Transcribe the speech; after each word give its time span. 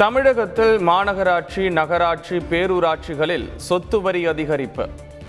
தமிழகத்தில் 0.00 0.74
மாநகராட்சி 0.88 1.70
நகராட்சி 1.78 2.36
பேரூராட்சிகளில் 2.50 3.44
சொத்து 3.56 4.00
வரி 4.00 4.26
அதிகரிப்பு. 4.26 4.84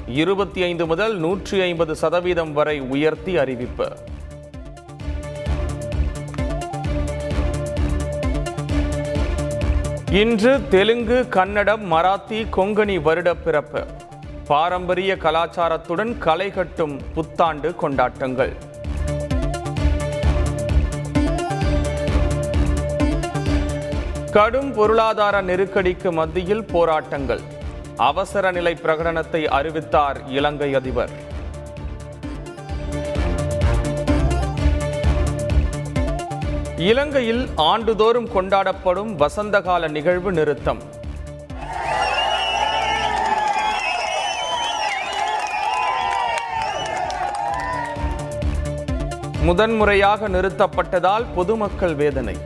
இருபத்தி 0.07 0.63
ஐந்து 0.63 0.85
முதல் 0.85 1.15
நூற்றி 1.17 1.61
ஐம்பது 1.61 1.95
சதவீதம் 1.95 2.53
வரை 2.53 2.79
உயர்த்தி 2.79 3.37
அறிவிப்பு. 3.37 3.87
இன்று 10.21 10.67
தெலுங்கு 10.69 11.27
கன்னடம் 11.27 11.91
மராத்தி 11.91 12.41
கொங்கணி 12.57 13.01
வருட 13.01 13.35
பிறப்பு 13.35 13.83
பாரம்பரிய 14.47 15.15
கலாச்சாரத்துடன் 15.15 16.17
களை 16.17 16.51
கட்டும் 16.51 17.01
புத்தாண்டு 17.13 17.75
கொண்டாட்டங்கள். 17.75 18.53
கடும் 24.35 24.73
பொருளாதார 24.73 25.41
நெருக்கடிக்கு 25.41 26.09
மத்தியில் 26.11 26.65
போராட்டங்கள். 26.65 27.41
அவசர 28.09 28.51
நிலை 28.51 28.73
பிரகடனத்தை 28.83 29.41
அறிவித்தார் 29.57 30.17
இலங்கை 30.27 30.69
அதிபர். 30.79 31.11
இலங்கையில் 36.77 37.43
ஆண்டுதோறும் 37.55 38.29
கொண்டாடப்படும் 38.35 39.11
வசந்தகால 39.23 39.89
நிகழ்வு 39.89 40.31
நிறுத்தம். 40.31 40.81
முதன்முறையாக 49.41 50.29
நிறுத்தப்பட்டதால் 50.29 51.27
பொதுமக்கள் 51.35 51.95
வேதனை. 51.95 52.37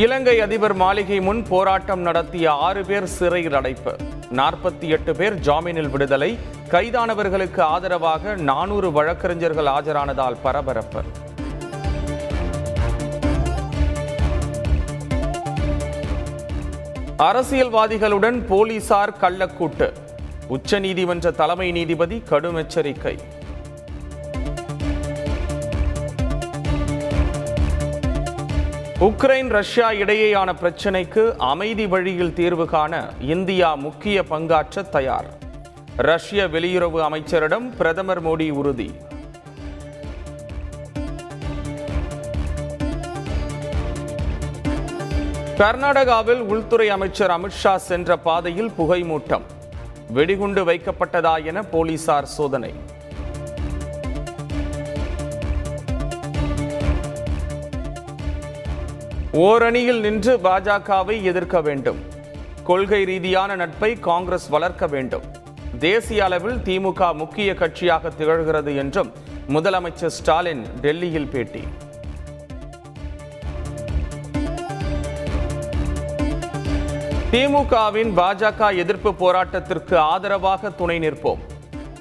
இலங்கை 0.00 0.40
அதிபர் 0.40 0.74
மாளிகை 0.74 1.20
முன் 1.20 1.42
போராட்டம் 1.48 2.00
நடத்திய 2.00 2.52
ஆறு 2.52 2.84
பேர் 2.84 3.04
சிறையில் 3.04 3.52
அடைப்பு. 3.52 3.96
நாற்பத்தி 4.36 4.86
எட்டு 4.88 5.16
பேர் 5.16 5.38
ஜாமீனில் 5.38 5.90
விடுதலை. 5.90 6.38
கைதானவர்களுக்கு 6.68 7.60
ஆதரவாக 7.60 8.34
நானூறு 8.34 8.92
வழக்கறிஞர்கள் 8.92 9.66
ஆஜரானதால் 9.66 10.36
பரபரப்பு. 10.42 11.02
அரசியல்வாதிகளுடன் 17.18 18.46
போலீசார் 18.46 19.16
கள்ளக்கூட்டு. 19.20 19.92
உச்சநீதிமன்ற 20.50 21.32
தலைமை 21.32 21.70
நீதிபதி 21.70 22.22
கடும் 22.28 22.56
எச்சரிக்கை. 22.56 23.18
உக்ரைன் 29.04 29.48
ரஷ்யா 29.48 29.90
இடையேயான 29.90 30.50
பிரச்சினைக்கு 30.62 31.22
அமைதி 31.36 31.86
வழியில் 31.86 32.32
தீர்வு 32.32 32.66
காண 32.66 33.12
இந்தியா 33.20 33.74
முக்கிய 33.74 34.24
பங்காற்ற 34.30 34.82
தயார். 34.88 35.28
ரஷ்ய 35.96 36.44
வெளியுறவு 36.44 37.00
அமைச்சரிடம் 37.06 37.66
பிரதமர் 37.76 38.22
மோடி 38.26 38.50
உறுதி. 38.50 38.90
கர்நாடகாவில் 45.58 46.44
உள்துறை 46.52 46.88
அமைச்சர் 46.88 47.30
அமித்ஷா 47.30 47.76
சென்ற 47.76 48.16
பாதையில் 48.16 48.70
புகைமூட்டம். 48.78 49.48
வெடிகுண்டு 50.10 50.64
வைக்கப்பட்டதா 50.64 51.44
என 51.44 51.62
போலீசார் 51.62 52.32
சோதனை. 52.38 52.74
ஓரணியில் 59.32 60.00
நின்று 60.00 60.38
பாஜகவை 60.38 61.22
எதிர்க்க 61.22 61.60
வேண்டும். 61.60 61.98
கொள்கை 62.64 63.04
ரீதியான 63.04 63.56
நட்பை 63.56 63.98
காங்கிரஸ் 63.98 64.48
வளர்க்க 64.48 64.86
வேண்டும். 64.86 65.22
தேசிய 65.78 66.24
அளவில் 66.24 66.56
திமுக 66.56 67.14
முக்கிய 67.14 67.52
கட்சியாக 67.52 68.10
திகழ்கிறது 68.18 68.76
என்றும் 68.76 69.12
முதலமைச்சர் 69.48 70.06
ஸ்டாலின் 70.06 70.66
டெல்லியில் 70.80 71.28
பேட்டி. 71.28 71.62
திமுகவின் 77.30 78.12
பாஜக 78.16 78.76
எதிர்ப்பு 78.76 79.10
போராட்டத்திற்கு 79.12 79.96
ஆதரவாக 79.96 80.70
துணை 80.70 80.98
நிற்போம். 80.98 81.38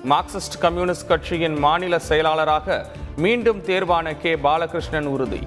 மார்க்சிஸ்ட் 0.10 0.60
கம்யூனிஸ்ட் 0.60 1.08
கட்சியின் 1.08 1.60
மாநில 1.60 2.00
செயலாளராக 2.00 2.86
மீண்டும் 3.18 3.64
தேர்வான 3.64 4.18
கே. 4.18 4.36
பாலகிருஷ்ணன் 4.36 5.06
உறுதி. 5.06 5.40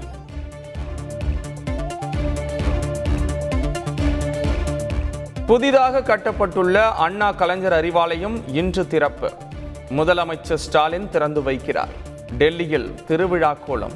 புதிதாக 5.46 6.00
கட்டப்பட்டுள்ள 6.00 6.74
அண்ணா 6.92 7.32
கலைஞர் 7.32 7.72
அறிவாலயம் 7.72 8.40
இன்று 8.46 8.86
திறப்பு. 8.86 9.32
முதலமைச்சர் 9.90 10.54
ஸ்டாலின் 10.54 11.08
திறந்து 11.10 11.40
வைக்கிறார். 11.40 11.88
டெல்லியில் 12.38 12.94
திருவிழா 13.06 13.56
கோலம். 13.66 13.92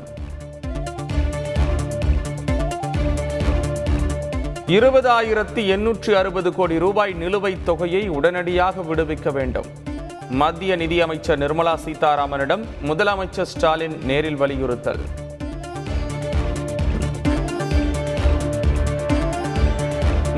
இருபதாயிரத்தி 4.67 5.55
எண்ணூற்றி 5.55 6.11
அறுபது 6.11 6.55
கோடி 6.55 6.79
ரூபாய் 6.79 7.15
நிலுவைத் 7.15 7.63
தொகையை 7.65 8.09
உடனடியாக 8.09 8.81
விடுவிக்க 8.81 9.33
வேண்டும். 9.33 9.67
மத்திய 10.31 10.77
நிதியமைச்சர் 10.77 11.39
நிர்மலா 11.39 11.75
சீதாராமனிடம் 11.85 12.65
முதலமைச்சர் 12.87 13.43
ஸ்டாலின் 13.43 14.05
நேரில் 14.05 14.37
வலியுறுத்தல். 14.37 15.01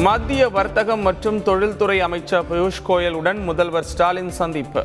மத்திய 0.02 0.48
வர்த்தகம் 0.48 1.00
மற்றும் 1.00 1.42
தொழில்துறை 1.42 2.00
அமைச்சர் 2.00 2.44
பியூஷ் 2.52 2.80
கோயலுடன் 2.88 3.42
முதல்வர் 3.42 3.84
ஸ்டாலின் 3.84 4.30
சந்திப்பு. 4.30 4.84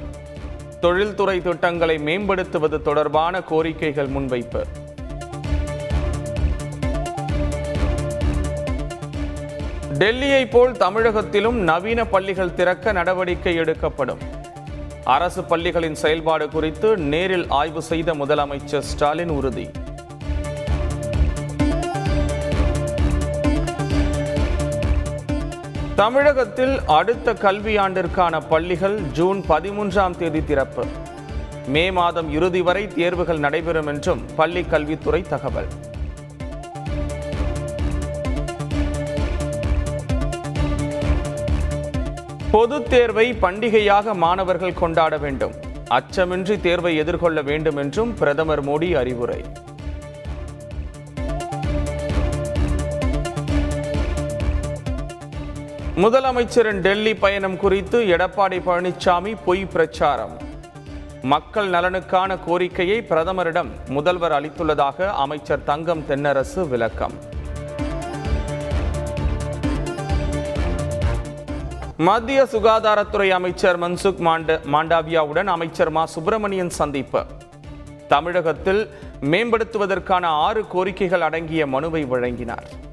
தொழில்துறை 0.80 1.42
திட்டங்களை 1.42 1.98
மேம்படுத்துவது 1.98 2.82
தொடர்பான 2.82 3.40
கோரிக்கைகள் 3.40 4.10
முன்வைப்பு. 4.16 4.62
டெல்லியை 9.98 10.50
போல் 10.50 10.72
தமிழகத்திலும் 10.72 11.60
நவீன 11.72 12.06
பள்ளிகள் 12.06 12.54
திறக்க 12.54 12.92
நடவடிக்கை 12.92 13.56
எடுக்கப்படும். 13.56 14.20
அரசு 15.04 15.42
பள்ளிகளின் 15.42 15.96
செயல்பாடு 15.96 16.50
குறித்து 16.50 16.98
நேரில் 16.98 17.46
ஆய்வு 17.50 17.82
செய்த 17.82 18.14
முதலமைச்சர் 18.14 18.88
ஸ்டாலின் 18.92 19.30
உறுதி. 19.30 19.70
தமிழகத்தில் 25.96 26.80
அடுத்த 26.86 27.34
கல்வியாண்டிற்கான 27.34 28.42
பள்ளிகள் 28.50 29.00
ஜூன் 29.00 29.44
பதிமூன்றாம் 29.50 30.18
தேதி 30.18 30.44
திறப்பு. 30.44 30.86
மே 31.68 31.92
மாதம் 31.92 32.32
இறுதி 32.32 32.62
வரை 32.62 32.88
தேர்வுகள் 32.88 33.38
நடைபெறும் 33.38 33.88
என்றும் 33.88 34.26
பள்ளி 34.36 34.64
கல்வித்துறை 34.64 35.22
தகவல். 35.22 35.68
பொதுத் 42.52 42.90
தேர்வை 42.90 43.34
பண்டிகையாக 43.34 44.14
மாணவர்கள் 44.14 44.74
கொண்டாட 44.74 45.18
வேண்டும். 45.18 45.54
அச்சமின்றி 45.90 46.62
தேர்வை 46.62 46.96
எதிர்கொள்ள 46.96 47.42
வேண்டும் 47.42 47.78
என்றும் 47.78 48.14
பிரதமர் 48.14 48.66
மோடி 48.66 48.96
அறிவுரை. 48.96 49.44
முதலமைச்சரின் 55.96 56.80
டெல்லி 56.80 57.16
பயணம் 57.16 57.58
குறித்து 57.58 58.04
எடப்பாடி 58.04 58.60
பழனிசாமி 58.66 59.36
பொய் 59.46 59.66
பிரச்சாரம். 59.66 60.38
மக்கள் 61.22 61.70
நலனுக்கான 61.70 62.38
கோரிக்கையை 62.46 63.06
பிரதமரிடம் 63.10 63.68
முதல்வர் 63.90 64.32
அளித்துள்ளதாக 64.32 65.08
அமைச்சர் 65.08 65.64
தங்கம் 65.64 66.04
தென்னரசு 66.10 66.68
விளக்கம். 66.68 67.12
மத்திய 71.98 72.44
சுகாதாரத்துறை 72.44 73.30
அமைச்சர் 73.30 73.80
மன்சுக் 73.80 74.18
மாண்ட 74.18 74.60
மாண்டாவியாவுடன் 74.72 75.46
அமைச்சர் 75.46 75.90
மா. 75.90 76.06
சுப்பிரமணியன் 76.06 76.70
சந்திப்பு. 76.70 77.26
தமிழகத்தில் 78.08 78.90
மேம்படுத்துவதற்கான 79.22 80.26
ஆறு 80.26 80.66
கோரிக்கைகள் 80.74 81.20
அடங்கிய 81.20 81.68
மனுவை 81.68 82.04
வழங்கினார். 82.06 82.92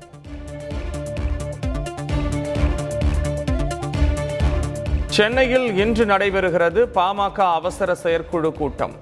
சென்னையில் 5.10 5.76
இன்று 5.76 6.04
நடைபெறுகிறது 6.04 6.86
பாமக 6.94 7.38
அவசர 7.52 7.94
செயற்குழு 7.94 8.52
கூட்டம். 8.52 8.92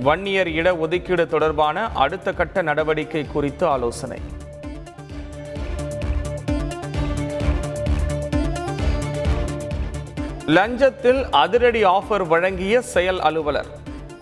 வன்னியர் 0.00 0.46
இட 0.46 0.76
ஒதுக்கீடு 0.76 1.28
தொடர்பான 1.28 1.90
அடுத்த 1.94 2.32
கட்ட 2.32 2.62
நடவடிக்கை 2.62 3.26
குறித்து 3.26 3.66
ஆலோசனை. 3.66 4.18
லஞ்சத்தில் 10.46 11.22
அதிரடி 11.30 11.84
ஆஃபர் 11.84 12.26
வழங்கிய 12.26 12.80
செயல் 12.80 13.20
அலுவலர். 13.20 13.66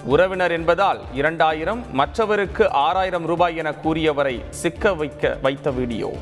உறவினர் 0.04 0.52
என்பதால் 0.52 1.00
இரண்டாயிரம் 1.14 1.84
மற்றவருக்கு 1.92 2.70
ஆறாயிரம் 2.70 3.26
ரூபாய் 3.26 3.56
என 3.56 3.74
கூறியவரை 3.84 4.40
சிக்க 4.50 4.94
வைக்க 4.94 5.38
வைத்த 5.42 5.70
வீடியோ. 5.70 6.12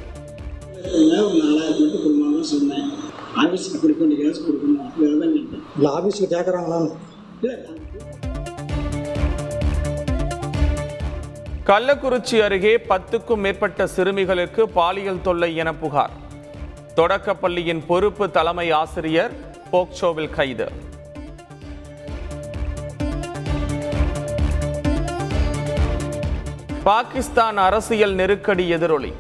சொன்னேன். 2.41 3.04
ஆஃபீஸுக்கு 3.43 3.79
கொடுக்க 3.83 4.01
வேண்டிய 4.03 4.19
காசு 4.25 4.41
கொடுக்கணும் 4.47 4.91
வேறு 5.01 5.17
தான் 5.23 5.35
கேட்டேன் 5.37 5.65
இல்லை 5.77 5.91
ஆஃபீஸில் 5.99 6.33
கேட்குறாங்களான்னு 6.35 6.93
இல்லை 7.41 7.57
கள்ளக்குறிச்சி 11.69 12.37
அருகே 12.47 12.73
பத்துக்கும் 12.91 13.43
மேற்பட்ட 13.45 13.87
சிறுமிகளுக்கு 13.95 14.63
பாலியல் 14.79 15.23
தொல்லை 15.27 15.51
என 15.63 15.71
புகார். 15.83 16.15
தொடக்கப்பள்ளியின் 16.99 17.81
பொறுப்பு 17.91 18.25
தலைமை 18.37 18.67
ஆசிரியர் 18.81 19.33
போக்சோவில் 19.71 20.35
கைது. 20.37 20.67
பாகிஸ்தான் 26.89 27.59
அரசியல் 27.69 28.15
நெருக்கடி 28.21 28.67
எதிரொலி. 28.77 29.13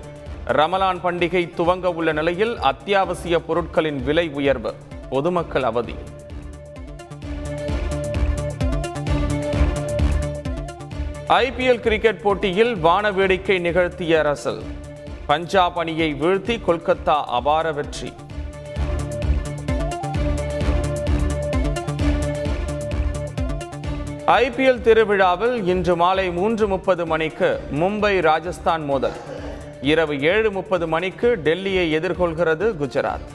ரமலான் 0.46 0.98
பண்டிகை 1.04 1.50
துவங்க 1.56 1.84
உள்ள 1.84 2.12
நிலையில் 2.12 2.58
அத்தியாவசிய 2.58 3.40
பொருட்களின் 3.40 4.04
விலை 4.04 4.28
உயர்வு 4.28 4.74
பொதுமக்கள் 5.10 5.62
அவதி. 5.62 5.94
ஐபிஎல் 11.28 11.80
கிரிக்கெட் 11.80 12.22
போட்டியில் 12.22 12.76
வான 12.76 13.10
வேடிக்கை 13.10 13.58
நிகழ்த்திய 13.58 14.22
ரசல். 14.22 14.62
பஞ்சாப் 15.26 15.78
அணியை 15.78 16.14
வீழ்த்தி 16.14 16.60
கொல்கத்தா 16.66 17.22
அபார 17.24 17.72
வெற்றி. 17.72 18.12
ஐபிஎல் 24.26 24.80
திருவிழாவில் 24.80 25.66
இன்று 25.66 25.96
மாலை 25.96 26.30
மூன்று 26.30 26.68
முப்பது 26.68 27.06
மணிக்கு 27.06 27.60
மும்பை 27.72 28.20
ராஜஸ்தான் 28.20 28.84
மோதல். 28.84 29.32
இரவு 29.92 30.14
ஏழு 30.32 30.50
முப்பது 30.50 30.88
மணிக்கு 30.88 31.28
டெல்லியை 31.44 31.86
எதிர்கொள்கிறது 31.98 32.66
குஜராத். 32.80 33.26